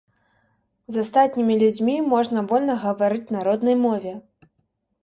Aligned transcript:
З 0.95 1.03
астатнімі 1.05 1.57
людзьмі 1.65 1.97
можна 2.15 2.39
вольна 2.53 2.79
гаварыць 2.87 3.25
на 3.39 3.49
роднай 3.51 3.75
мове. 3.87 4.21